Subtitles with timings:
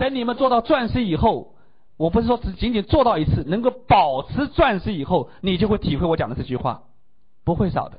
[0.00, 1.56] 等你们做到钻石以后，
[1.98, 6.84] 我不是说只仅仅做到一次，能够保持钻石以后，你就会体会我讲的这句话，
[7.44, 7.98] 不会少的。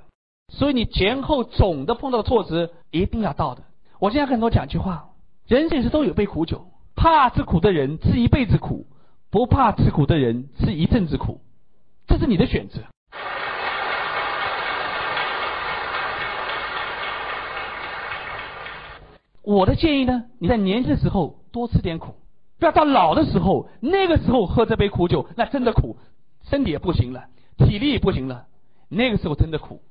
[0.51, 3.61] 所以你前后总的碰到的挫折一定要到的。
[3.99, 5.09] 我现在跟很多讲句话：
[5.45, 8.87] 人生是都有杯苦酒，怕吃苦的人吃一辈子苦，
[9.29, 11.39] 不怕吃苦的人吃一阵子苦，
[12.07, 12.79] 这是你的选择。
[19.43, 22.15] 我的建议呢，你在年轻的时候多吃点苦，
[22.59, 25.97] 不要到老的时候，那个时候喝这杯苦酒，那真的苦，
[26.43, 27.25] 身体也不行了，
[27.57, 28.47] 体力也不行了，
[28.87, 29.81] 那个时候真的苦。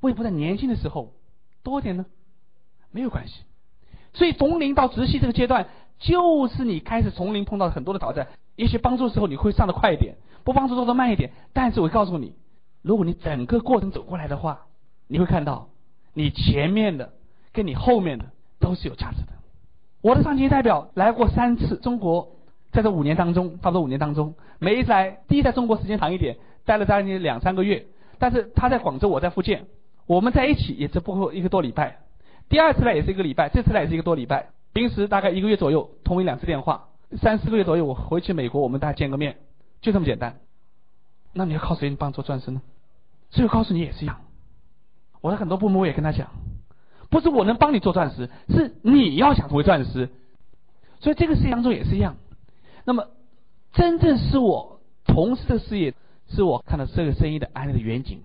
[0.00, 1.12] 为什么在年轻的时候
[1.62, 2.06] 多点呢？
[2.90, 3.42] 没有关系。
[4.12, 5.66] 所以从零到直系这个阶段，
[5.98, 11.32] 就是你开始从零碰到很多的挑战，也许帮助的时候你会上的快一点，不帮助做的慢一点。
[11.52, 12.34] 但是我告诉你，
[12.82, 14.66] 如果你整个过程走过来的话，
[15.08, 15.68] 你会看到
[16.12, 17.12] 你前面的
[17.52, 18.26] 跟你后面的。
[18.60, 19.33] 都是有价值的。
[20.04, 22.28] 我的上级代表来过三次中国，
[22.72, 27.86] 在这五年当中，差不多五年当中，每一次来，第一在中国时间长一点，待了将近两三个月。
[28.18, 29.64] 但是他在广州，我在福建，
[30.06, 32.00] 我们在一起也只不过一个多礼拜。
[32.50, 34.48] 第二次来也是一个礼拜，这次来也是一个多礼拜。
[34.74, 39.38] 平时大概一个月左右通一两次电话，三四个月左右我回去美国，我们大家见个面，
[39.80, 40.36] 就这么简单。
[41.32, 42.60] 那你要靠谁帮做钻石呢？
[43.30, 44.20] 所以我告诉你也是一样。
[45.22, 46.28] 我的很多部门我也跟他讲。
[47.14, 50.08] 不是我能帮你做钻石，是你要想成为钻石。
[50.98, 52.16] 所以这个事业当中也是一样。
[52.84, 53.06] 那么，
[53.72, 55.94] 真正是我从事的事业，
[56.26, 58.20] 是我看到这个生意的安利的远景。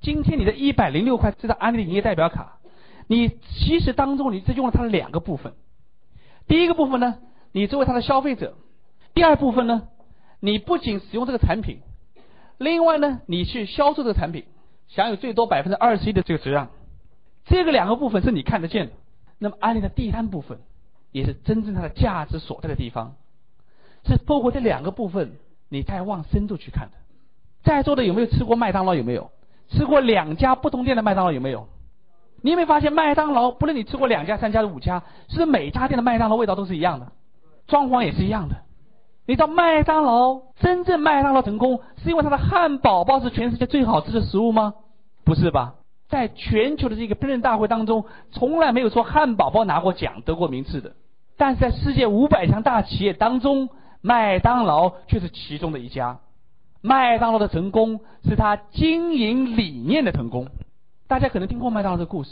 [0.00, 2.58] 今天你的一百零六块这张安利的营业代表卡，
[3.06, 5.52] 你其实当中你只用了它的两个部分。
[6.48, 7.18] 第一个部分呢，
[7.52, 8.54] 你作为它的消费者；
[9.14, 9.82] 第二部分呢，
[10.40, 11.78] 你不仅使用这个产品，
[12.58, 14.46] 另外呢，你去销售这个产品，
[14.88, 16.70] 享有最多百分之二十一的这个折让。
[17.44, 18.92] 这个两个部分是你看得见的，
[19.38, 20.58] 那么安利的第三部分，
[21.10, 23.14] 也是真正它的价值所在的地方，
[24.04, 25.32] 是包括这两个部分，
[25.68, 26.96] 你再往深度去看的。
[27.64, 28.94] 在座的有没有吃过麦当劳？
[28.94, 29.30] 有没有
[29.70, 31.32] 吃过两家不同店的麦当劳？
[31.32, 31.68] 有没有？
[32.40, 37.12] 你有没有发现麦当劳，不论你吃过两家、三家、五家，是每家店的麦当劳味道都是一样的，
[37.68, 38.56] 装潢也是一样的。
[39.26, 44.74] 你知道麦当劳真正麦当劳成功，是因为它的汉堡包是全世界最好吃的食物吗？
[45.24, 45.74] 不是吧？
[46.12, 50.92] 在全球的这个烹饪大会当中，从来没有说汉堡包拿过奖、得过名次的。
[51.38, 53.70] 但是在世界五百强大企业当中，
[54.02, 56.18] 麦当劳却是其中的一家。
[56.82, 60.48] 麦当劳的成功是他经营理念的成功。
[61.08, 62.30] 大家可能听过麦当劳的故事，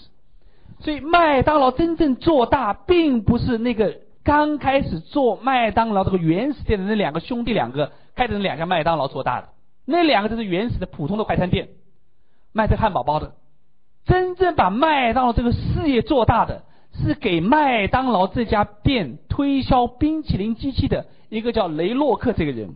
[0.81, 9.49] 所以麦当劳真正做大，并不是那个刚开始做麦当劳这个原始店的那两个兄弟两个开的那两家麦当劳做大的。
[9.87, 11.71] 那两个就是原始的普通的快餐店，
[12.53, 13.33] 卖这汉堡包的。
[14.11, 22.75] 真正把麦当劳这个事业做大的，是给麦当劳这家店推销冰淇淋机器的一个叫雷洛克这个人。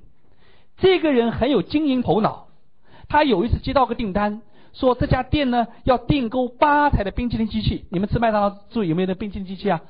[0.76, 2.46] 这个人很有经营头脑，
[3.08, 4.42] 他有一次接到个订单，
[4.74, 7.84] 说这家店呢要订购八台的冰淇淋机器。
[7.90, 9.80] 你们吃麦当劳注意有没有那冰淇淋机器啊？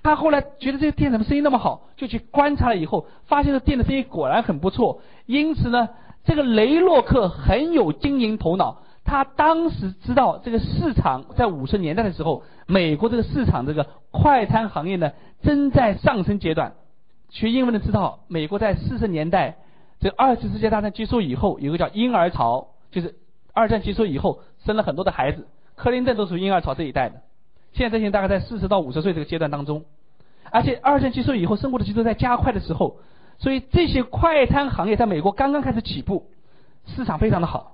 [0.00, 5.00] 他后来觉得这个店怎么生意那么好，就去观察了以后，发现这店的生意果然很不错。
[5.26, 5.88] 因此呢，
[6.24, 8.82] 这个雷洛克很有经营头脑。
[9.04, 16.72] 他当时知道这个市场在五十年代的时候，美国这个市场这个快餐行业呢正在上升阶段。
[17.28, 19.56] 学英文的知道，美国在四十年代
[20.00, 23.16] 这二次世界大战结束以后，有个叫婴儿潮，就是
[23.52, 27.20] 二战结束以后生了很多的孩子，克林顿都属于婴儿潮这一代的。
[27.72, 29.84] 现在这些大概在四十到五十岁这个阶段当中，
[30.50, 32.98] 而且二战结束以后，生活的节奏在加快的时候，
[33.38, 36.30] 所以这些快餐行业在美国刚刚开始起步，
[36.86, 37.73] 市场非常的好。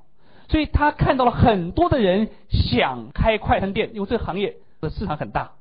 [0.50, 5.52] 所以他看到了很多的人想开快餐店，因为这个行业的市场很大。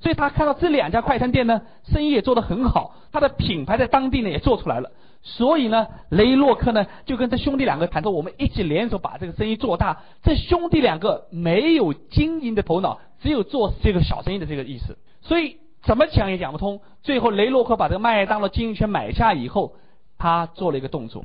[0.00, 4.92] 所以他看到这两家快餐店呢，生意也做得很好，他的品牌在当地呢也做出来了。
[5.22, 10.02] 所以呢，雷洛克呢就跟这兄弟两个谈说，我们一起联手把这个生意做大。
[10.22, 14.96] 这兄弟两个没有经营的头脑，只有做这个小生意的这个意思。
[15.22, 16.80] 所以怎么讲也讲不通。
[17.02, 19.74] 最后雷洛克把这个麦当劳经营权买下以后，
[20.18, 21.24] 他做了一个动作。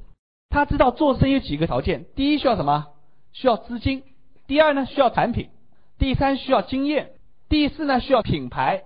[0.50, 2.88] 他知道做生意有几个条件，第一需要什么？
[3.34, 4.04] 需要资金，
[4.48, 5.50] 第二呢需要产品，
[5.98, 7.12] 第三需要经验，
[7.50, 8.84] 第四呢需要品牌。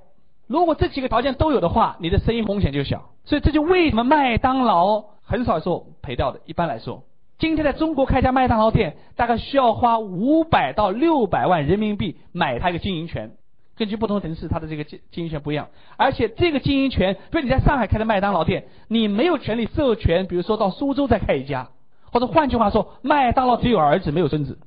[0.47, 3.09] 如果这几个条件都有的话，你的生意风险就小。
[3.25, 6.39] 所以这就为什么麦当劳很少说赔掉的。
[6.45, 7.03] 一般来说，
[7.39, 13.31] 今天在中国开家麦当劳店，大概需要花五百到六百万人民币买它一个经营权。
[13.75, 15.67] 根据不同城市，它的这个经经营权不一样。
[15.97, 21.69] 而且这个经营权，比如你在上海开的麦当劳店，你没有权利授权，比如说到苏州再开一家。
[22.15, 24.57] 或者换句话说，麦当劳只有儿子没有孙子，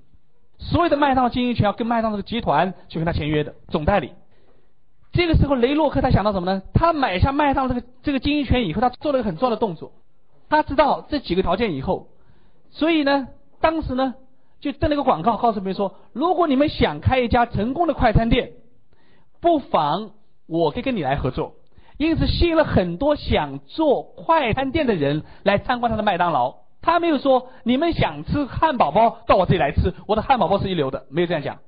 [0.59, 4.13] 所有的麦当劳经营权要跟麦当劳的集团去跟他签约的总代理。
[5.13, 6.63] 这个时候，雷洛克他想到什么呢？
[6.75, 9.93] 他买下麦当劳这个这个经营权以后，他做了一个很重要的动作。
[10.51, 12.09] 他知道这几个条件以后，
[12.69, 13.29] 所以呢，
[13.63, 14.15] 当时呢
[14.61, 18.53] 就登了个广告，告诉别人说：如果你们想开一家成功的快餐店，
[19.41, 20.11] 不妨
[20.47, 21.55] 我可以跟你来合作。
[21.97, 26.68] 因此，吸引了很多想做快餐店的人来参观他的麦当劳。
[26.81, 31.59] 他没有说你们想吃汉堡包到我这里来吃，我的汉堡包是一流的，没有这样讲。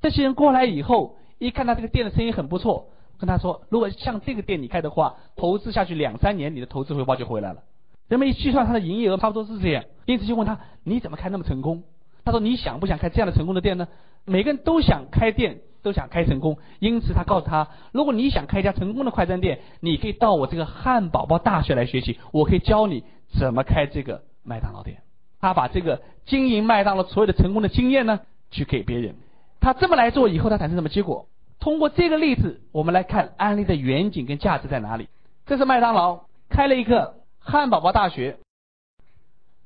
[0.00, 2.88] 这些人过来以后，一看他这个店的生意很不错，
[3.18, 7.62] 跟他说：如果像这个店你开的话，投资下去两三年，你的投资回报就回来了。
[8.08, 11.82] 人们一计算他的营业额，差不多是这样，因此就问他：你怎么开那么成功？
[12.24, 13.88] 他说：你想不想开这样的成功的店呢？
[14.24, 15.60] 每个人都想开店。
[15.80, 23.04] 都想开成功，因此他告诉他：如果你想开一家成功的快餐店，你可以到我这个汉堡包大学来学习，我可以教你
[23.38, 25.02] 怎么开这个麦当劳店。
[25.40, 29.14] 他把这个经营麦当劳所有的成功的经验呢，去给别人。
[29.60, 31.28] 他这么来做以后，他产生什么结果？
[31.60, 35.08] 通过这个例子，我们来看安利的远景跟价值在哪里。
[35.46, 38.38] 这是麦当劳开了一个汉堡包大学，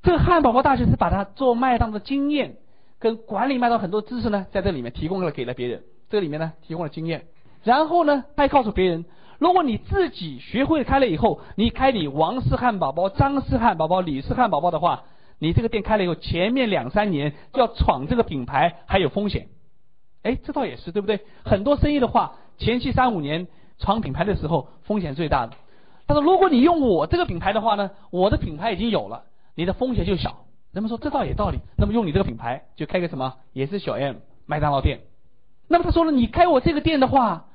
[0.02, 2.56] 这个汉堡包大学是把他做麦当劳的经验
[2.98, 5.82] 跟管理麦当劳很多知识呢，在这里面提供了给了别人。
[6.10, 7.26] 这里面呢提供了经验，
[7.62, 9.04] 然后呢，他还告诉别人，
[9.42, 15.02] 如果你自己学会开了以后，你开你王氏汉堡包、张氏汉堡包、李氏汉堡包的话，
[15.40, 19.48] 你这个店开了以后，前面两三年要闯这个品牌还有风险。
[20.22, 21.18] 哎，这倒也是，对不对？
[21.44, 23.48] 很多生意的话，前期三五年
[23.80, 25.54] 闯品牌的时候，风险最大的。
[26.06, 29.24] 他说，如果你用我这个品牌的话呢，我的品牌已经有了，
[29.56, 30.44] 你的风险就小。
[30.70, 35.00] 人们说这倒也道理，那么用你这个品牌就开个什么，也是小 M 麦当劳店。
[35.66, 37.46] 那么他说了，你开我这个店的话，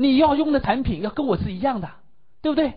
[0.00, 1.90] 你要用的产品要跟我是一样的，
[2.40, 2.74] 对不对？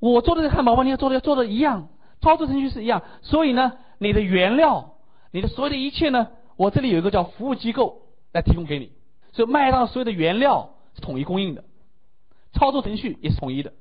[0.00, 1.88] 我做的这汉堡包，你要做的要做的一样，
[2.22, 3.02] 操作程序是一样。
[3.20, 4.94] 所以呢，你的原料，
[5.30, 8.00] 你的所有的一切呢，我这里有一个叫服务机构
[8.32, 8.92] 来提供给你。
[9.32, 11.64] 所以麦当劳所有的原料是统一供应的，
[12.54, 13.74] 操作程序也是统一的。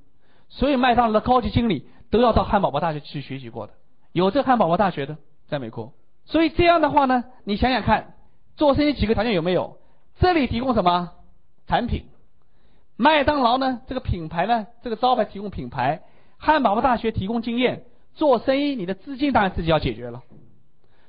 [0.50, 3.74] 所以麦当劳的高级经理都要到汉堡包大学去学习过的，
[4.12, 5.16] 有这汉堡包大学的
[5.48, 5.94] 在美国。
[6.26, 8.16] 所以这样的话呢，你想想看，
[8.58, 9.78] 做生意几个条件有没有？
[10.20, 11.12] 这里提供什么
[11.66, 12.06] 产品？
[12.96, 13.82] 麦当劳呢？
[13.88, 14.68] 这个品牌呢？
[14.84, 16.02] 这个招牌提供品牌，
[16.38, 17.84] 汉堡包大学提供经验。
[18.16, 20.22] 做生意，你的资金当然自己要解决了。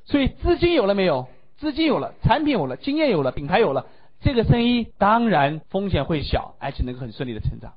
[0.06, 1.28] 所以资金有了没有？
[1.58, 3.86] 资金有了，产品有了，经验有了，品牌有了，
[4.20, 7.74] 这个生意当然风险会小，而且能够很顺利的成长。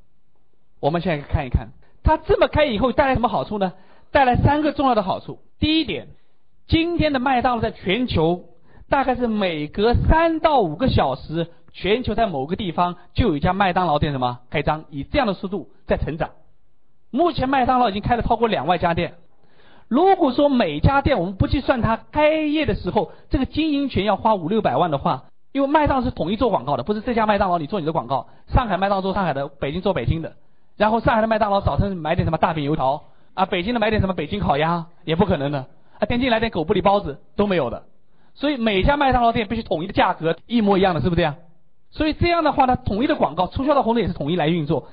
[0.80, 1.69] 我们现在看一看，
[2.04, 3.74] 它这么开以后带来什么好处呢？
[4.12, 5.39] 带来三个重要的好处。
[5.59, 6.07] 第一点，
[6.68, 8.45] 今天的麦当劳在全球。
[8.89, 16.31] 大概是每隔三到五个小时，全球在某个地方就有一家麦当劳店什么开张，以这样的速度在成长。
[17.12, 19.13] 目前麦当劳已经开了超过两万家店。
[19.88, 30.33] 如果说每家店我们不去算它开业的时候这个经营权要花五六百万的话，因为麦当劳是统一做广告的，不是这家麦当劳你做你的广告，上海麦当劳做上海的，北京做北京的，
[30.77, 33.03] 然后上海的麦当劳早晨买点什么大饼油条
[33.35, 35.68] 啊，北京的买点什么北京烤鸭也不可能的，
[36.00, 37.83] 啊，天津来点狗不理包子都没有的。
[38.33, 41.35] 所以每家麦当劳店必须统一的价格一模一样的，是不是这样？
[41.91, 44.87] 所以这样的话呢，统一的广告促销的活动也是统一来运作。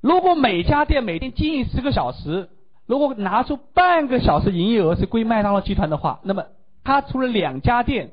[0.00, 2.48] 如果每家店每天经营十个小时，
[2.86, 6.44] 如果拿出半个小时营业额是归麦当劳集团的话，那么
[6.84, 8.10] 他除了两家店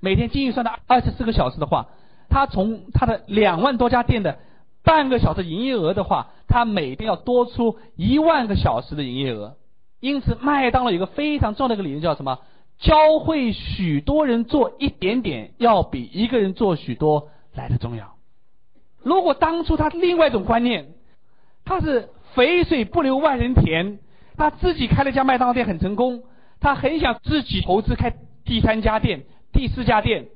[0.00, 1.86] 每天经营算到二十四个小时的话，
[2.28, 4.38] 他从他的两万多家店的
[4.82, 9.54] 半个小时营业额的话，他每天要多出一万个小时的营业额。
[10.00, 12.38] 因此，麦当劳有个非常重要的一个理念叫什么？
[12.78, 17.28] 教会许多人做一点点，要比一个人做许多
[17.58, 18.16] 来的重要。
[19.02, 20.94] 如果当初他另外一种观念，
[21.64, 23.98] 他是肥水不流外人田，
[24.36, 26.22] 他自己开了家麦当劳店很成功，
[26.60, 30.28] 他很想自己投资开第三家店、第四家店，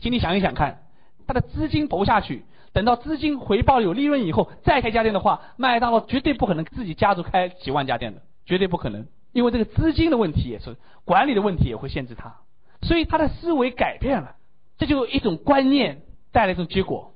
[0.00, 0.82] 请你想一想看，
[1.26, 9.06] 他的资金投下去，等到资金回报有利润以后再开家店的话，麦当劳绝对不可能自己家族开几万家店的，绝对不可能。
[9.32, 12.36] 因为这个资金的问题也是管理的问题也会限制他，
[12.82, 14.34] 所以他的思维改变了，
[14.76, 17.12] 这就一种观念带来一种结果。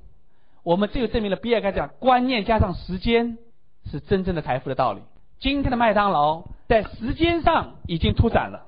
[0.63, 3.39] 我们这就证明了比尔盖茨讲观念加上时间
[3.91, 5.01] 是真正的财富的道理。
[5.41, 8.67] 今天的麦当劳在时间上已经拓展了，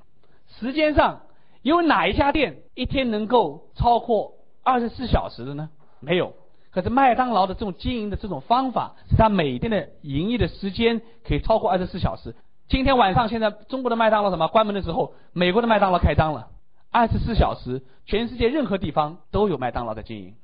[0.59, 1.21] 时间上
[1.63, 5.69] 有哪一家店一天能够超过二十四小时的呢？
[5.99, 6.33] 没有。
[6.69, 12.35] 可是麦当劳的这种经营的这种方法，使他每天的营业的时间可以超过二十四小时。
[12.67, 16.49] 今天晚上，现在中国的麦当劳什么关门的时候，美国的麦当劳开张了，
[16.91, 20.35] 二十四小时，全世界任何地方都有麦当劳在经营，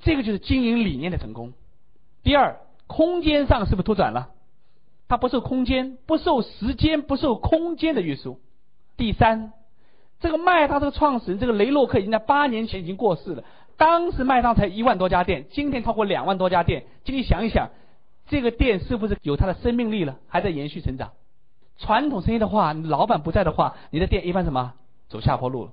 [0.00, 1.52] 这个就是经营理念的成功。
[2.22, 4.30] 第二，空间上是不是拓展了？
[5.08, 8.40] 它不受空间、不受时间、不受空间的约束。
[8.96, 9.52] 第三，
[10.20, 13.44] 这个麦当这个创始人这个雷洛克已经在八年前已经过世了，
[13.76, 16.84] 当时麦当才一万多家店，今天超过两万多家店。
[17.04, 17.70] 请你想一想，
[18.28, 21.10] 这个店是不是有它的生命力了，还在延续成长？
[21.78, 24.74] 传统生意的话，老板不在的话，你的店一般什么
[25.08, 25.72] 走下坡路了。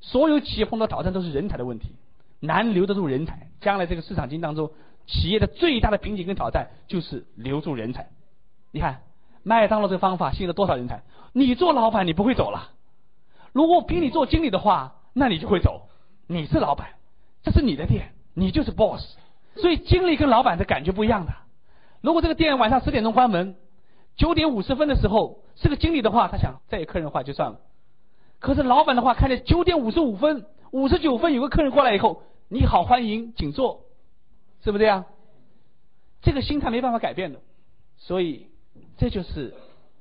[0.00, 1.96] 所有企业碰到挑战都是人才的问题，
[2.40, 3.48] 难留得住人才。
[3.60, 4.70] 将来这个市场经济当中，
[5.06, 8.08] 企业的最大的瓶颈跟挑战就是留住人才。
[8.70, 9.02] 你看
[9.42, 11.02] 麦当劳这个方法吸引了多少人才？
[11.32, 12.70] 你做老板你不会走了，
[13.52, 15.88] 如果给你做经理的话，那你就会走。
[16.26, 16.88] 你是老板，
[17.42, 19.02] 这是你的店，你就是 boss。
[19.56, 21.32] 所以经理跟老板的感觉不一样的。
[22.00, 23.56] 如果这个店晚上十点钟关门，
[24.16, 27.58] 九点五十分的时候是个经理的话，他想再有客人的话就算了。
[28.40, 33.82] 可是老板的话，看见九点五十五分、五十九分有个客人过来以后，你好，欢迎，请坐，
[34.62, 35.04] 是不是这样？
[36.22, 37.40] 这个心态没办法改变的，
[37.96, 38.46] 所以
[38.96, 39.54] 这就是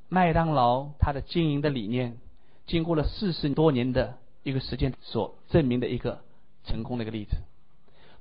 [0.09, 2.17] 麦当劳它的经营的理念，
[2.65, 6.21] 经过了四十多年的一个时间所证明的一个
[6.63, 7.37] 成功的一个例子。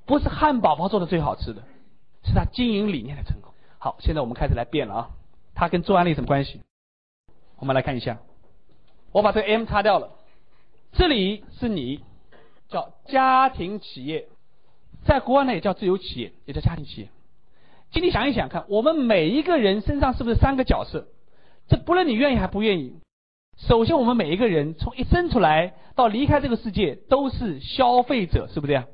[0.05, 1.63] 不是汉堡包做的最好吃的，
[2.23, 3.53] 是他经营理念的成功。
[3.77, 5.09] 好，现在我们开始来变了啊，
[5.53, 6.61] 它跟做案例什么关系？
[7.57, 8.17] 我们来看一下。
[9.11, 10.09] 我把这个 M 擦掉了，
[10.91, 12.01] 这里是你，
[12.69, 14.27] 叫家庭企业，
[15.05, 17.09] 在国外呢也叫自由企业，也叫家庭企业。
[17.91, 21.07] 请你想一想看，我们每一个人身上是不是三个角色？
[21.67, 22.99] 这不论你愿意还不愿意。
[23.57, 28.85] 首先，我们每一个人从一生出来到离开这个世界都是消费者，是不是这样？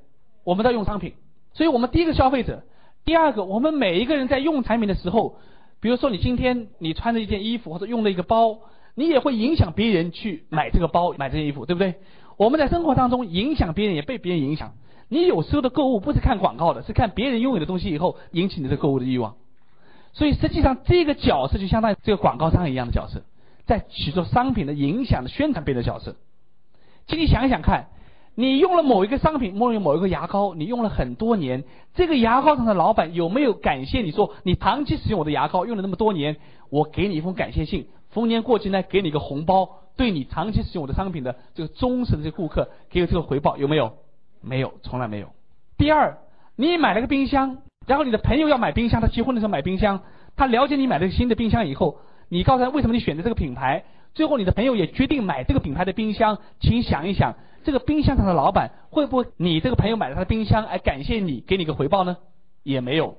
[0.44, 1.16] 我们在用商品，
[1.54, 2.64] 所以我们第一个消费者。
[3.04, 5.38] 第二个，我们每一个人在用产品的时候，
[5.82, 8.60] 比如说你今天你穿着一件衣服或者用了一个包。
[8.96, 11.96] 你也会影响别人去买这个包、买这件衣服，对不对？
[12.38, 14.74] 我们在生活当中影响别人，也被别人影响。
[15.10, 19.36] 你有时候的购物不是看广告的，是看别人拥有的东西以后引起你的购物的欲望。
[20.14, 23.24] 所以实际上这个角色就相当于这个广告商一样的角色，
[23.66, 26.16] 在许多商品的影响的宣传别的角色。
[27.08, 27.88] 请你想一想看，
[28.36, 36.38] 你用了某一个商品，某用某一个牙膏，你用了很多年，这个牙膏厂的老板有没有感谢你说你长期使用我的牙膏，用了那么多年，
[36.70, 37.88] 我给你一封感谢信？
[38.14, 43.94] 逢年过节呢，给你一个红包，对你长期使用我的商品的这个忠实的这个顾客，给有这个回报有没有？
[44.42, 45.28] 没有，从来没有。
[45.78, 46.18] 第二，
[46.56, 50.02] 你买了个冰箱，然后你的朋友要买冰箱，他结婚的时候买冰箱，
[50.36, 51.98] 他了解你买了个新的冰箱以后，
[52.30, 62.18] 你告诉他为什么你选择这个品牌，最后你的朋友也决定买这个品牌的冰箱，请想一想，这个冰箱厂的老板会不会你这个朋友买了他的冰箱，来感谢你，给你个回报呢？
[62.64, 63.18] 也没有。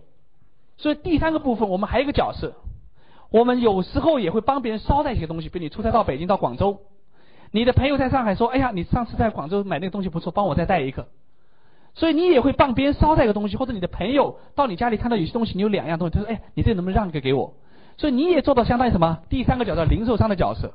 [0.76, 2.54] 所以第三个部分，我们还有一个角色。
[3.34, 6.78] 我们有时候也会帮别人捎带一些东西，比如你出差到北京到广州，
[7.50, 11.08] 你的朋友在上海说：“哎呀，你上次在广州买那个东西不错，帮我再带一个。”
[11.94, 17.54] 所以你也会帮别人捎带一个东西，或者你的朋友到你家里看到有些东西，你有两样东西，他说：“哎，你这能不能让一个给我？”
[17.98, 19.18] 所以你也做到相当于什么？
[19.28, 20.74] 第三个角色，零售商的角色，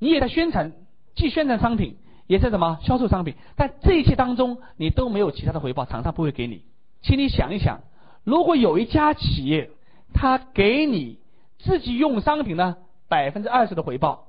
[0.00, 0.72] 你也在宣传，
[1.14, 3.36] 既宣传商品，也在什么销售商品。
[3.54, 6.62] 但这一切当中，你都没有其他的回报，厂商不会给你。
[7.02, 7.82] 请你想一想，
[8.24, 9.70] 如果有一家企业，
[10.12, 11.20] 他给你。
[11.58, 12.76] 自己用商品呢，
[13.08, 14.28] 百分之二十的回报，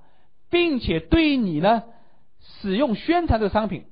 [0.49, 1.83] 并且对你呢
[2.61, 3.85] 使用宣传这个商品，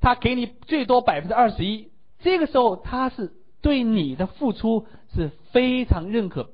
[0.00, 1.90] 他给你最多百分之二十一。
[2.20, 6.50] 这个时候他是对你的付出是非常认可，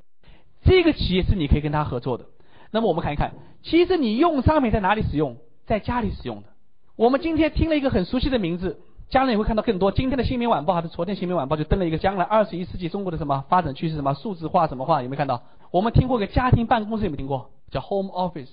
[0.64, 2.26] 这个企业是你可以跟他合作的。
[2.70, 5.36] 那么我们看一看，其实你用商品在哪里使用？
[5.66, 6.48] 在家里使用的。
[6.96, 9.90] 我们今天听了一个很熟悉的名字，将来你会看到更多。
[9.90, 13.94] 今天的新民晚报还是昨天新民晚报就登了一个将来二十一世纪中国的什么发展趋势？
[13.94, 14.68] 什么数字化？
[14.68, 15.02] 什么化？
[15.02, 15.42] 有没有看到？
[15.70, 17.50] 我们听过个家庭办公室，有没有听过？
[17.70, 18.50] 叫 home office，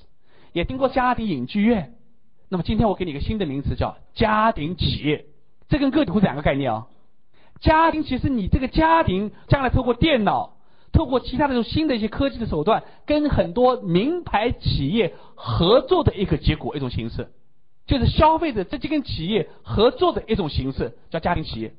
[0.53, 1.95] 也听过家庭影剧院。
[2.47, 5.25] 那么今天我给你一个新的名词，叫家庭企业。
[5.67, 6.87] 这跟个体户是两个概念啊。
[7.59, 10.53] 家庭其实你这个家庭将来透过电脑，
[10.93, 17.29] 透过其他的这种新的一些科技的手段，跟很多名牌企业合作的一个结果，一种形式，
[17.85, 21.73] 就是消费者直接跟企业合作的一种形式，叫家庭企业。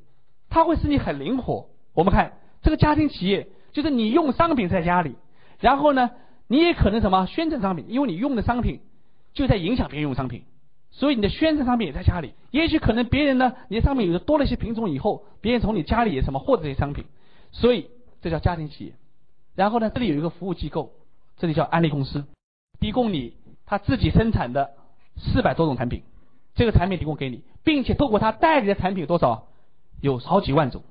[0.49, 1.69] 它会使你很灵活。
[1.95, 5.17] 我们看这个家庭企业，就是你用商品在家里。
[5.59, 6.11] 然后呢，
[6.47, 8.81] 你也可能什么宣传商品，因为你用的商品
[9.35, 10.45] 就在影响别人用商品，
[10.91, 12.35] 所以你的宣传商品也在家里。
[12.51, 17.05] 也许可能别人呢，你的商品有的多了一些品种以后，别人从你家里也什么获得这些商品，
[17.51, 17.91] 所以
[18.23, 18.93] 这叫家庭企业。
[19.55, 20.93] 然后呢，这里有一个服务机构，
[21.39, 22.25] 这里叫安利公司，
[22.79, 23.35] 提供你
[23.65, 24.71] 他自己生产的
[25.17, 26.03] 四百多种产品，
[26.55, 29.49] 这个产品提供给你，并且透过他代理的产品有多少
[30.01, 30.83] 有好几万种。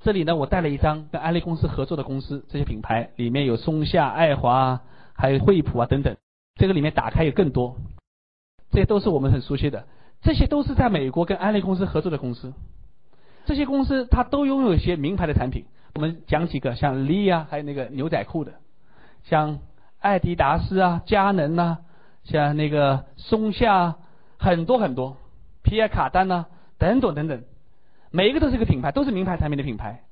[0.00, 4.80] 这里呢，我带了一张跟安利公司合作的公司，这些品牌里面有松下、爱华，
[5.12, 6.16] 还有惠普啊等等。
[6.56, 7.76] 这个里面打开有更多，
[8.70, 9.86] 这些都是我们很熟悉的，
[10.22, 12.52] 这些都是在美国跟安利公司合作的公司。
[13.46, 18.52] 这些公司它都拥有一些名牌的产品，我们讲几个，像 Lee 啊，还有那个牛仔裤的，
[19.24, 19.58] 像
[19.98, 21.78] 艾迪达斯啊、佳能呐，
[22.30, 23.96] 像那个松下，
[24.38, 25.16] 很多很多，
[25.64, 26.46] 皮埃卡丹呐，
[26.78, 27.42] 等等等等。
[28.12, 30.04] 每一个都是一个品牌，都是名牌产品的品牌。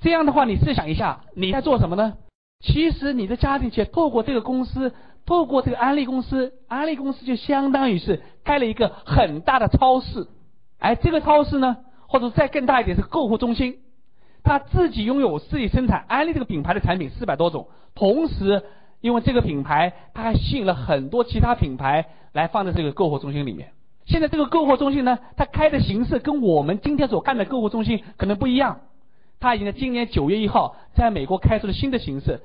[0.00, 2.14] 这样的话，你试想一下，你在做什么呢？
[2.62, 4.92] 其实你的家庭企业透过这个公司，
[5.24, 10.26] 透过这个安利公司，安利公司就相当于是开了一个很大的超市。
[10.78, 13.78] 哎，这个超市呢，或者再更大一点是购物中心，
[14.42, 18.62] 他自己拥有自己生产安利这个品牌的产品四百多种，同时
[19.00, 23.72] 因为这个品牌，它还吸引了很多其他品牌来放在这个购货中心里面。
[24.06, 28.80] 现在这个购货中心呢，它开的形式跟我们今天所看的购物中心可能不一样。
[29.38, 32.40] 它已经在今年九月一号在美国开出了新的形式，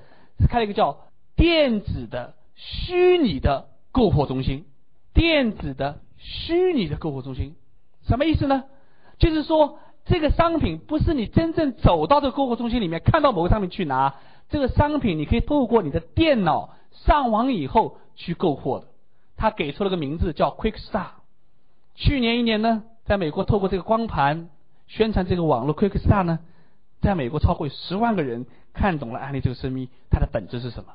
[0.49, 0.99] 开了一个叫
[1.35, 4.65] 电子的虚拟的购货中心。
[5.13, 7.55] 电子的虚拟的购货中心
[8.07, 8.63] 什么意思呢？
[9.17, 14.15] 就是说这个商品不是你真正走到这个购货中心里面看到某个商品去拿，
[14.49, 18.87] 这个商品你可以透过你的电脑上网以后去购货的。
[19.35, 21.07] 他给出了个名字叫 QuickStar。
[21.95, 24.49] 去年一年呢，在美国透过这个光盘
[24.87, 26.39] 宣传这个网络 QuickStar 呢。
[27.01, 30.93] 在美国，超过十万个人看懂了安利这个生意，它的本质是什么？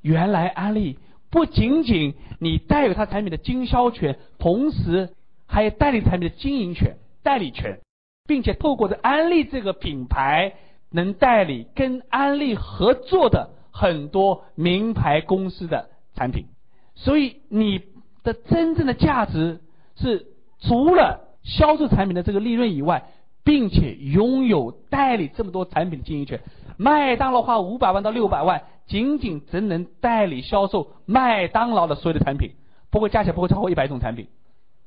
[0.00, 5.10] 原来安利不仅仅你带有它产品的经销权，同时
[5.46, 7.80] 还有代理产品的经营权、代理权，
[8.26, 10.54] 并且透过这安利这个品牌，
[10.90, 16.46] 能代理跟安利合作的很多名牌公司的产品。
[16.94, 17.82] 所以你
[18.22, 19.60] 的真正的价值
[19.96, 20.26] 是
[20.60, 23.04] 除了销售产品的这个利润以外。
[23.44, 26.40] 并且拥有代理这么多产品的经营权，
[26.76, 32.52] 麦当劳花五百万到六百万，仅仅只能代理销售麦当劳的所有的产品，
[32.88, 34.28] 不会加起来不会超过一百种产品。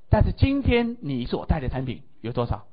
[0.09, 2.63] 但是今天你所带的产品有多少？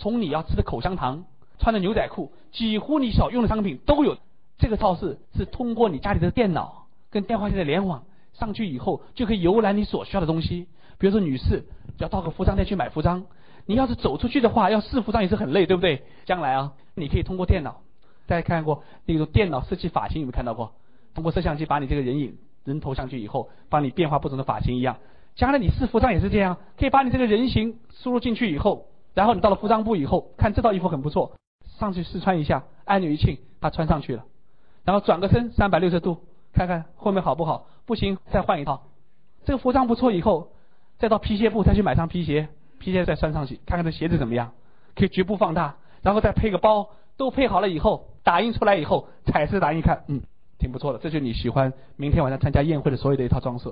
[0.00, 1.24] 从你要吃的口香糖、
[1.58, 4.16] 穿的牛仔裤，几乎你所用的商品都有。
[4.56, 10.68] 这个超市是通过你家里的电脑跟电话线的联网上去以后，就可以游览你所需要的东西。
[10.98, 11.64] 比如说女士
[11.98, 13.24] 要到个服装店去买服装。
[13.66, 16.02] 你要是走出去的话，要试服装也是很累，对不对？
[16.24, 17.82] 将来啊，你可以通过电脑，
[18.26, 20.72] 大家看过那种电脑设计发型有没有看到过？
[21.14, 24.96] 通过摄像机把你这个人影人头上去以后，帮你变化不同的发型一样。
[25.36, 31.32] 将来你试服装也是这样，可以把你这个人形输入进去以后，然后你到了服装部以后，看这套衣服很不错，
[31.78, 34.24] 上去试穿一下，按钮一揿，它穿上去了。
[34.84, 37.66] 然后转个身三百六十度，看看后面好不好？
[37.86, 38.82] 不行，再换一套。
[39.44, 40.52] 这个服装不错以后，
[40.98, 42.48] 再到皮鞋部再去买双皮鞋。
[42.78, 44.52] 皮鞋再穿上去，看看这鞋子怎么样，
[44.96, 50.22] 可以局部放大，然后再配个包，都配好了以后，打印出来以后，彩色打印看，嗯，
[50.58, 53.70] 挺不错的，这就你喜欢明天晚上参加宴会的所有的一套装饰，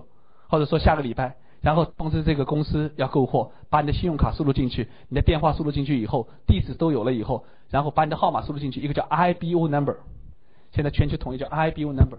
[0.48, 9.96] 或者说下个礼拜，然后通知这个公司要购货，把你的信用卡输入进去，你的电话输入进去以后，地址都有了以后，然后把你的号码输入进去，一个叫 IBO number，
[10.72, 12.18] 现在全球统一叫 IBO number，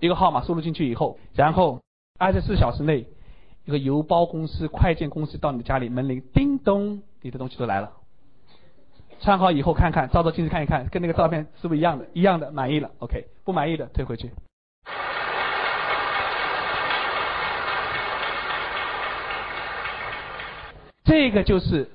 [0.00, 1.80] 一个号码输入进去以后，然后
[2.18, 3.06] 二十四小时内。
[3.64, 7.92] 一个邮包公司、快件公司到你的家里门铃，叮咚，你的东西都来了。
[9.20, 12.08] 穿好以后看看，照照镜子看一看，跟那个照片是不是一样的？
[12.12, 13.28] 一样的，满意了，OK。
[13.44, 14.32] 不满意的退回去。
[21.04, 21.90] 这个就是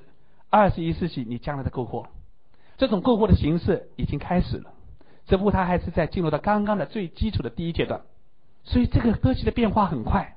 [0.50, 2.06] 二十一世纪你将来的购货，
[2.76, 4.72] 这种购货的形式已经开始了，
[5.26, 8.02] 只不过它还是在进入到刚刚的最基础的第一阶段，
[8.64, 10.34] 所以这个科技的变化很快。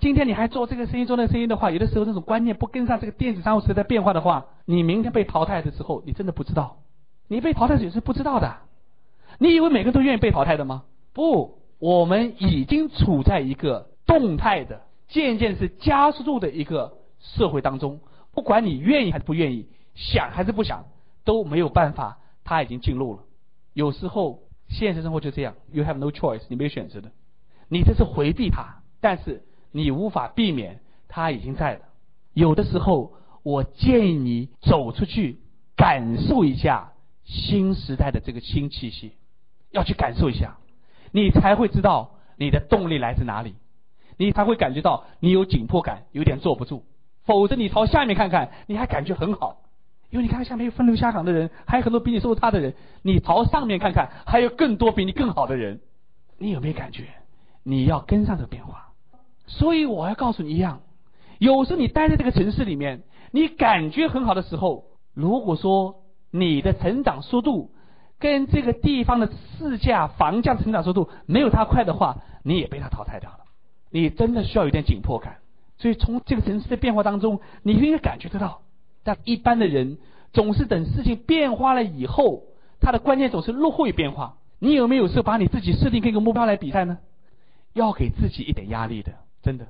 [0.00, 6.78] 今天你还做这个生意做那个生意的话，有的时候这种观念不跟上这个电子商务时代变化的话，你明天被淘汰的时候，你真的不知道。
[7.28, 8.56] 你被淘汰时是不知道的。
[9.38, 10.82] 你以为每个人都愿意被淘汰的吗？
[11.12, 18.00] 不，我们已经处在一个动态的、渐渐是加速度的一个社会当中。
[18.32, 20.84] 不管你愿意还是不愿意，想还是不想，
[21.24, 22.18] 都没有办法。
[22.44, 23.22] 他已经进入了。
[23.72, 27.12] 有时候现实生活就这样，you have no choice，你没有选择的。
[27.68, 29.44] 你这是回避它，但是。
[29.74, 31.80] 你无法避免，它已经在了。
[32.34, 35.40] 有的时候，我建议你走出去，
[35.74, 36.92] 感受一下
[37.24, 39.12] 新时代的这个新气息，
[39.70, 40.58] 要去感受一下，
[41.10, 43.54] 你才会知道你的动力来自哪里，
[44.18, 46.84] 你才会感觉到你有紧迫感，有点坐不住。
[47.24, 49.58] 否则，你朝下面看看，你还感觉很好，
[50.10, 52.74] 因为你看下面有分流下岗的人，还有很多比你收入差的人。
[53.02, 55.80] 你朝上面看看，还有更多比你更好的人，
[56.38, 57.04] 你有没有感觉？
[57.62, 58.88] 你要跟上这个变化。
[59.46, 60.80] 所以我要告诉你一样，
[61.38, 65.96] 有时候你待在这个城市里面，你感觉很好的时候，如果说
[66.30, 67.70] 你的成长速度
[68.18, 73.38] 跟这个地方的市价、房价的成长速度没有它快的话，你也被它淘汰掉了。
[73.90, 75.36] 你真的需要有点紧迫感。
[75.82, 78.62] 所以从这个城市的变化当中，你应该感觉得到。
[79.02, 79.98] 但一般的人
[80.32, 82.44] 总是等事情变化了以后，
[82.80, 84.36] 他的观念总是落后于变化。
[84.60, 86.98] 你有没有时候把你自己设定一个目标来比赛呢？
[87.72, 89.12] 要给自己一点压力的。
[89.42, 89.66] 真的，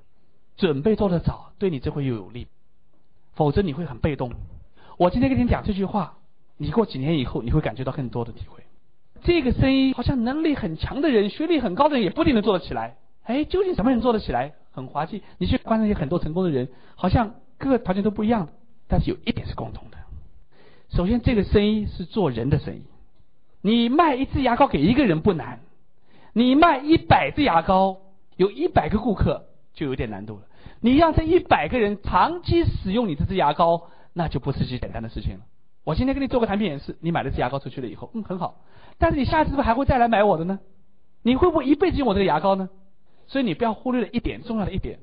[0.58, 2.46] 准备做得早，对你这会又有利，
[3.32, 4.32] 否则你会很被动。
[4.98, 6.18] 我今天跟你讲这句话，
[6.58, 8.62] 你过几年以后，你会感觉到更多的体会。
[9.24, 12.98] 这个生意好像能力很强的人、学历很高的人也不一定能做得起来。
[13.22, 14.52] 哎，究竟什么人做得起来？
[14.72, 15.22] 很滑稽。
[15.38, 18.48] 你去观察一些很多成功的人，好像各个条件都不一样，
[18.88, 19.98] 但是有一点是共同的。
[20.88, 22.82] 首先，这个生意是做人的生意。
[23.60, 25.60] 你卖一支牙膏给一个人不难，
[26.32, 27.98] 你卖一百支牙膏，
[28.36, 30.42] 有一百个顾客就有点难度了。
[30.80, 35.44] 你让这一百个人长期使用你这支牙膏，那就不是件简单的事情了。
[35.84, 38.60] 我今天给你做个产品演示，你买了支牙膏出去了以后，嗯，很好。
[38.98, 40.58] 但是你下次是不是还会再来买我的呢？
[41.22, 42.68] 你会不会一辈子用我这个牙膏呢？
[43.32, 44.98] 所以你不要忽略了一点重要的一点，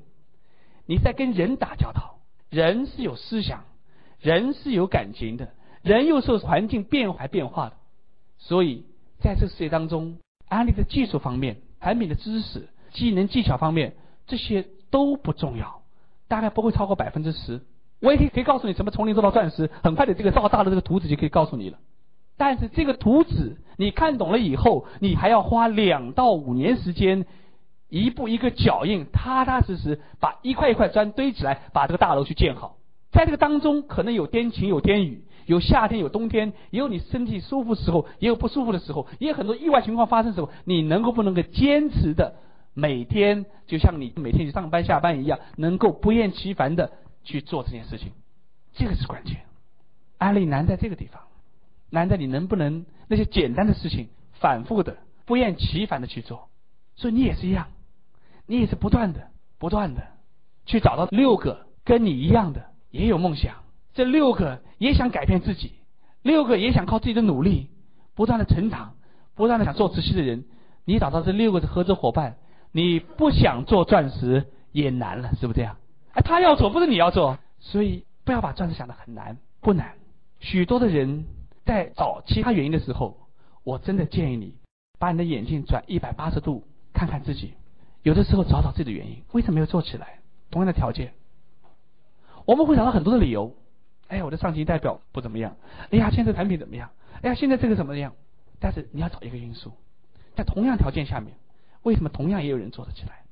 [0.86, 3.64] 你在跟人打交道，人是有思想，
[4.20, 5.48] 人是有感情的，
[5.82, 7.76] 人又受环境变化变化的。
[8.38, 8.84] 所以
[9.20, 13.94] 在这个世界当中，安利的技术方面、产品的知识、技能技巧方面，
[14.28, 15.82] 这些都不重要，
[16.28, 17.60] 大概不会超过百分之十。
[18.00, 21.78] 我也可以可以告诉你，什么从零做到钻石，很快的这个造大的这个图纸就可以告诉你了。
[22.36, 27.26] 但是这个图纸你看懂了以后，你还要花两到五年时间，
[27.90, 32.78] 一步一个脚印，踏踏实实把一块一块砖堆起来，把这个大楼去建好。
[33.10, 42.36] 在这个当中，可能有天晴，有天雨，有夏天，有冬天，也有你身体舒服时候，也有不舒服的时候，也有很多意外情况发生时候，你能够不能够坚持的
[42.72, 46.92] 每天，就像你每天去上班下班一样，能够不厌其烦的
[47.24, 48.12] 去做这件事情，
[48.72, 49.40] 这个是关键。
[50.18, 51.22] 安利难在这个地方。
[51.92, 56.48] 难在你能不能那些简单的事情反复的不厌其烦的去做，
[56.94, 57.66] 所以你也是一样，
[58.50, 59.28] 你也是不断的
[59.60, 60.02] 不断的
[60.66, 63.54] 去找到六个跟你一样的也有梦想，
[63.94, 65.74] 这六个也想改变自己，
[66.22, 67.70] 六个也想靠自己的努力
[68.16, 68.94] 不断的成长，
[69.36, 70.46] 不断的想做慈禧的人，
[70.84, 72.38] 你找到这六个的合作伙伴，
[72.72, 75.76] 你不想做钻石也难了，是不是这样？
[76.14, 79.94] 哎，他要做不是你要做，所以不要把钻石想的很难，不难，
[80.40, 81.24] 许多的人。
[81.62, 83.16] 在找其他原因的时候，
[83.62, 84.56] 我真的建议你
[84.98, 87.54] 把你的眼睛转一百八十度看看自己。
[88.02, 90.20] 有的时候找找自己的原因，为什么没有做起来？
[90.50, 91.12] 同样的条件，
[92.44, 93.54] 我们会找到很多的理由。
[94.08, 95.56] 哎呀，我的上级代表不怎么样。
[95.90, 96.90] 哎呀，现在产品怎么样？
[97.22, 98.14] 哎呀，现在这个怎么样？
[98.58, 99.72] 但是你要找一个因素，
[100.34, 101.36] 在同样条件下面，
[101.82, 103.22] 为什么同样也有人做得起来？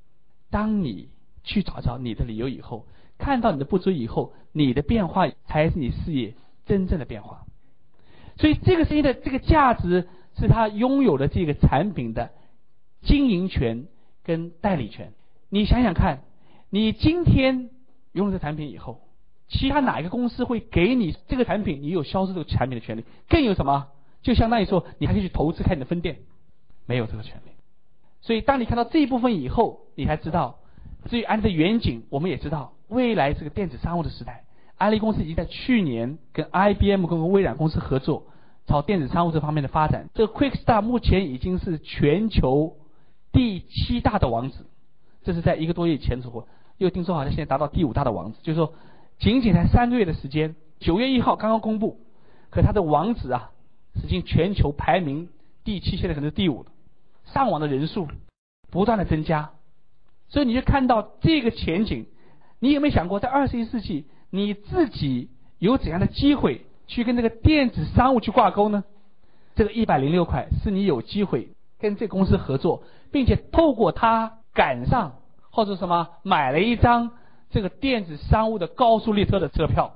[0.51, 1.09] 当你
[1.43, 2.87] 去找找你的理由以后，
[3.19, 6.35] 看到你的不足以后，你的变化才是你事业
[6.67, 7.45] 真正的变化。
[8.37, 12.31] 所以这个生意的这个价值是他拥有的这个产品的
[13.03, 13.89] 经营权
[14.29, 15.15] 跟代理权。
[15.49, 16.21] 你想想看，
[16.69, 17.71] 你今天
[18.13, 19.01] 用了这产品以后，
[19.49, 21.81] 其他哪一个公司会给你这个产品？
[21.81, 23.07] 你有销售这个产品的权利？
[23.27, 23.87] 更有什么？
[24.21, 26.19] 就相当于说，你还可以去投资开你的分店，
[26.85, 27.53] 没有这个权利。
[28.21, 30.59] 所以，当你看到这一部分以后，你才知道，
[31.09, 34.45] 至于安利的远景，我们也知道，未来是个电子商务的时代。
[34.77, 38.27] 安利公司已经在去年跟 IBM 跟微软公司合作，
[38.67, 40.11] 朝电子商务这方面的发展。
[40.13, 42.77] 这个 QuickStar 目前已经是全球
[43.33, 44.59] 第七大的网址，
[45.23, 48.73] 这是在一个多月以前说，又听说好像现在达到第五大的网址，就是说
[49.19, 52.01] 仅仅才三个月的时间，九月一号刚刚公布，
[52.51, 53.51] 可它的网址啊，
[54.03, 55.29] 已经全球排名
[55.65, 56.67] 第七，现在可能是第五，
[57.27, 58.09] 上网的人数
[58.71, 59.51] 不断的增加，
[60.29, 62.07] 所以你就看到这个前景，
[62.59, 64.07] 你有没有想过在二十一世纪？
[64.31, 68.85] 你自己有怎样的机会去跟这个电子商务去挂钩呢？
[69.55, 75.17] 这个一百零六块是你有机会跟这公司合作，并且透过它赶上
[75.51, 77.13] 或者什么买了一张
[77.51, 79.93] 这个电子商务的高速列车的车票，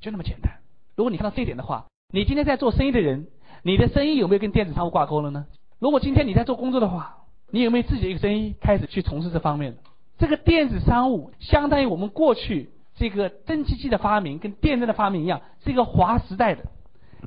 [0.00, 0.52] 就那么简单。
[0.96, 3.28] 如果你看到这一点的话，你今天在做生意的人，
[3.62, 5.46] 你的生意有没有跟电子商务挂钩了呢？
[5.78, 7.18] 如果今天你在做工作的话，
[7.50, 9.78] 你有没有自己的一个生意开始去从事这方面的？
[10.18, 12.70] 这个电子商务相当于我们过去。
[12.96, 16.64] 这个蒸汽机的发明跟电灯的发明一样，是一个划时代的。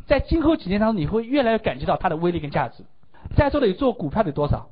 [0.05, 2.83] 在今后几年当中，你会越来越感觉到它的威力跟价值。
[3.35, 4.69] 在座的有做股票的多少？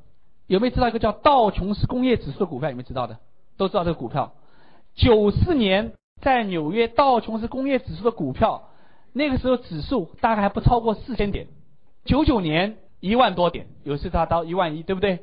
[0.48, 2.70] 有没有知道一个叫道琼斯工业指数的股票？
[2.70, 3.18] 有没有知道的？
[3.58, 4.34] 都知道这个股票。
[4.96, 8.70] 九四年在纽约道琼斯工业指数的股票，
[9.14, 11.48] 那个时候指数大概还不超过四千点。
[12.04, 15.20] 九九年一万多点，有时它到一万一，对不对？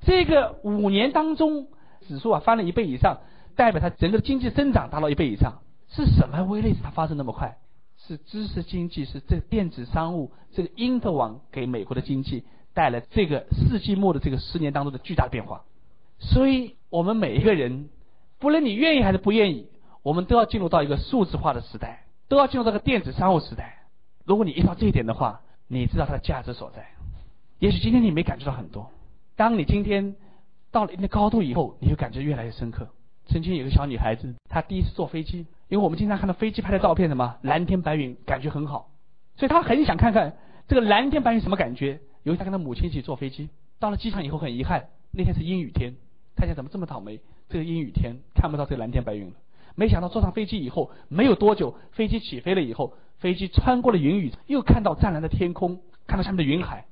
[0.00, 1.68] 这个五年当中，
[2.06, 3.20] 指数啊翻了一倍以上。
[3.56, 7.58] 代表它整个经济增长达到一倍以上，是什么威力使它发生那么快？
[7.96, 12.44] 是知识经济，是这电子商务，这个因特网给美国的经济
[12.78, 15.64] 带来这个世纪末的这个十年当中的巨大的变化。
[16.20, 17.88] 所以，我们每一个人，
[18.38, 19.66] 不论你愿意还是不愿意，
[20.04, 23.82] 我们都要进入到一个数字化的时代，都要进入这个电子商务时代。
[24.24, 26.86] 如果你意识到这一点的话，你知道它的价值所在。
[27.58, 28.92] 也许今天你没感觉到很多，
[29.34, 30.14] 当你今天
[30.70, 32.86] 到了一定的高度以后，你会感觉越来越深刻。
[33.26, 38.88] 曾经有个小女孩子，她第一次坐飞机，因为我们经常看到飞机拍的照片，什么蓝天白云，感觉很好，
[39.36, 40.36] 所以她很想看看
[40.68, 41.98] 这个蓝天白云什么感觉。
[42.28, 43.48] 有一次，她跟他母亲一起坐飞机，
[43.80, 45.94] 到了机场以后，很遗憾，那天是阴雨天，
[46.36, 49.32] 她想怎么这么倒霉，这个阴雨天看不到这蓝天白云了。
[49.76, 56.84] 没想到坐上飞机以后，没有多久，飞机起飞了以后，飞机穿过了云雨，又看到湛蓝的天空，看到下面的云海，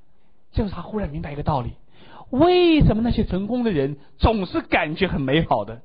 [0.51, 1.73] 这时他忽然明白一个道理：
[2.31, 5.83] 为什么那些成功的人总是感觉很美好的？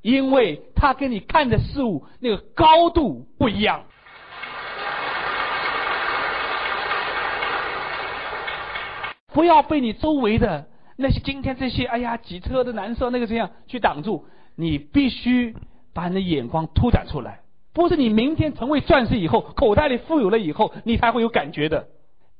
[0.00, 3.84] 因为他跟你看的事物那个高度不一样。
[9.32, 10.66] 不要被你周围的
[10.96, 15.54] 那些今天这些哎呀挤车的难受那个这样去挡住，你必须
[15.92, 17.40] 把你的眼光拓展出来。
[17.72, 21.88] 不是你明天成为钻石以后，口袋里富有了以后，你才会有感觉的。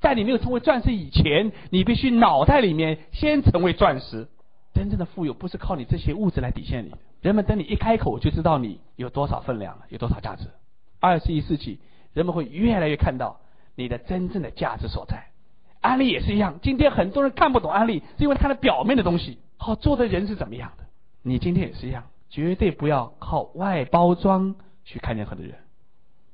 [0.00, 4.28] 在你没有成为钻石以前，你必须脑袋里面先成为钻石。
[4.74, 6.92] 真正的富有不是靠你这些物质来体现你。
[7.20, 10.44] 人们等你一开口就知道你有多少分量了，有多少价值。
[11.00, 11.78] 二十一世纪，
[12.12, 13.40] 人们会越来越看到
[13.74, 15.31] 你的真正的价值所在。
[15.82, 19.36] 安利也是一样，今天很多人看不懂安利，是因为看了表面的东西。
[19.58, 20.84] 好，做的人是怎么样的？
[21.22, 25.56] 你今天也是一样，绝对不要靠外包装去看任何的人。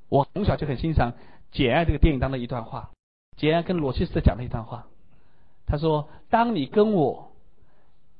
[0.08, 1.12] 我从小就很欣赏
[1.50, 2.90] 《简爱》这个电影当中一段话，
[3.36, 4.86] 简爱跟罗切斯特讲的一段话，
[5.66, 7.24] 他说：“当你跟我。”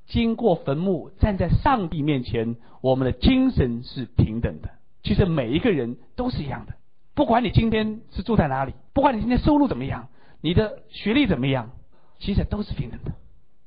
[0.09, 4.71] 经过坟墓，站在上帝面前，我们的精神是平等的。
[5.03, 6.73] 其实每一个人都是一样的，
[7.14, 10.09] 不管你今天是住在哪里，不管你今天收入怎么样，
[10.40, 11.70] 你的学历怎么样，
[12.18, 13.12] 其实都是平等的。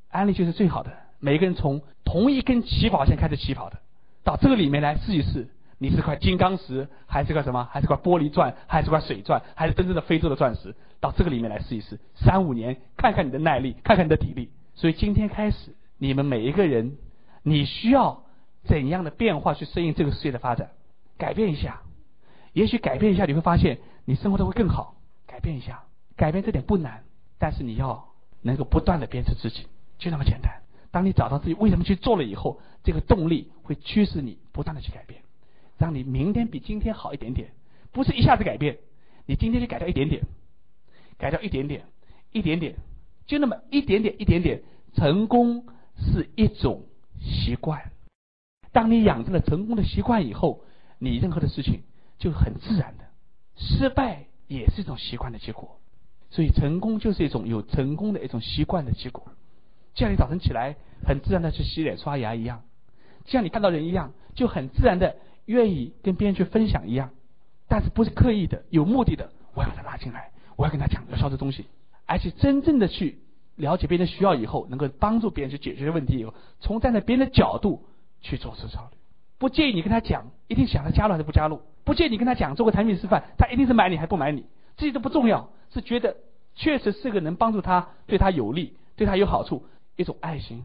[0.09, 3.79] 安利就是最好的，每个人从同一根起跑线开始起跑的，
[4.23, 7.67] 到这个里面来试一试，你是块金刚石，还是块什么？
[7.71, 10.75] 还是块玻璃钻，还是块水钻，还是真正的非洲的钻石？
[10.99, 14.49] 到这个里面来试一试，三五年，看看你的耐力，看看你的体力。
[14.75, 15.75] 所以今天开始。
[16.03, 16.97] 你们每一个人，
[17.43, 18.23] 你需要
[18.63, 20.71] 怎样的变化去适应这个世界的发展？
[21.15, 21.81] 改变一下，
[22.53, 24.95] 也许改变一下，你会发现你生活的会更好。
[25.27, 25.83] 改变一下，
[26.15, 27.03] 改变这点不难，
[27.39, 28.09] 但是你要
[28.41, 30.61] 能够不断的鞭策自己，就那么简单。
[30.91, 35.21] 当你找到自己为什么去做了以后，这个动力会驱使你不断的去改变，
[35.77, 37.51] 让你明天比今天好一点点。
[37.91, 38.77] 不是一下子改变，
[39.25, 40.23] 你今天就改掉一点点，
[41.17, 41.85] 改掉一点点，
[42.31, 42.75] 一点点，
[43.25, 44.63] 就那么一点点，一点点，
[44.95, 45.65] 成功。
[46.03, 46.85] 是一种
[47.19, 47.91] 习惯。
[48.71, 50.63] 当你养成了成功的习惯以后，
[50.97, 51.83] 你任何的事情
[52.17, 53.03] 就很自然的。
[53.55, 55.79] 失败也是一种习惯的结果，
[56.31, 59.23] 所以成功就是一种有成功的一种习惯的结果。
[59.93, 62.63] 就像你早晨起来很自然的去洗脸刷牙一样，
[63.25, 67.11] 就像你看到人一样，就很自然的愿意跟别人去分享一样。
[67.67, 71.65] 但是不是刻意的、有目的的，我要把他拉进来，我要跟他讲要销这东西，
[72.07, 73.19] 而且真正的去。
[73.57, 77.83] 了解别人需要以后，能够帮助别人去解决问题以后，从站在别人的角度
[78.21, 78.97] 去做出考虑，
[79.37, 81.61] 不介意你跟他讲，一定想他加入还是不加入？
[81.83, 84.45] 不介意你跟他讲做个产品示范，他一定是买你还不买你？
[84.77, 86.17] 这些都不重要，是觉得
[86.55, 90.63] 确实是个能帮助他、对他有利、对他有好处一种爱心。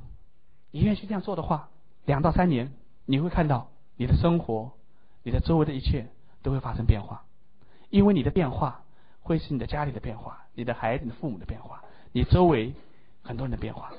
[0.71, 1.69] 你愿意去这样做的话，
[2.05, 2.73] 两到三年
[3.05, 4.73] 你会看到你的生活、
[5.23, 6.09] 你的周围的一切
[6.43, 7.25] 都会发生变化，
[7.91, 8.83] 因为你的变化
[9.21, 12.75] 会是你的家里的变化、你的孩子、你的父母的变化、你周围。
[13.23, 13.91] 很多人的变化，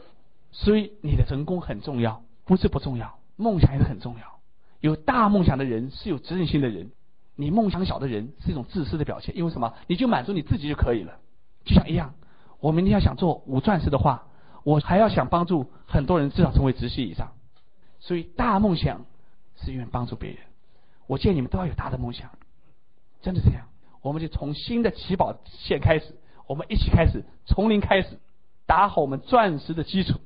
[0.54, 3.20] 所以你的成功很重要，不是不重要。
[3.36, 4.40] 梦想也很重要。
[4.80, 6.92] 有大梦想的人是有责任心的人，
[7.38, 9.38] 你梦想小的人是一种自私的表现。
[9.38, 9.74] 因为什么？
[9.88, 11.20] 你就满足你自己就可以了。
[11.64, 12.16] 就像一样，
[12.60, 14.28] 我明天要想做五钻石的话，
[14.66, 17.32] 我还要想帮助很多人至少成为直系以上。
[18.00, 19.06] 所以大梦想
[19.56, 20.40] 是愿意帮助别人。
[21.08, 22.32] 我建议你们都要有大的梦想，
[23.22, 23.68] 真的这样。
[24.02, 26.16] 我们就从新的起跑线开始，
[26.48, 28.20] 我们一起开始，从零开始。
[28.66, 30.20] 打好我们钻石的基础，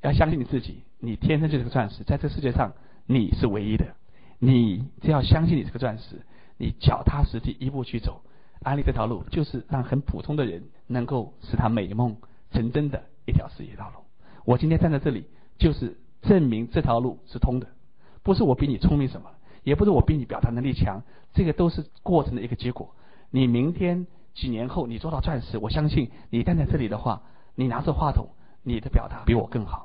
[0.00, 2.72] 要相信你自己，你天生就是个钻石，在这世界上
[3.04, 3.94] 你是唯一的。
[4.38, 6.22] 你只要相信你是个钻石，
[6.56, 8.22] 你脚踏实地一步去走，
[8.62, 12.16] 安利这条路就是让很普通的人能够使他美梦
[12.50, 14.00] 成真的一条事业道路。
[14.44, 15.24] 我今天站在这里，
[15.58, 17.66] 就是证明这条路是通的，
[18.22, 19.30] 不是我比你聪明什么，
[19.62, 22.94] 也不是我比你表达能力强，这个都是过程的一个结果。
[23.30, 27.22] 你明天几年后你做到钻石，我相信你站在这里的话。
[27.54, 28.28] 你拿着话筒，
[28.62, 29.84] 你的表达比我更好。